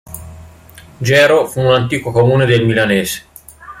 Gero 0.99 1.45
fu 1.45 1.59
un 1.59 1.75
antico 1.75 2.09
comune 2.11 2.47
del 2.47 2.65
Milanese. 2.65 3.23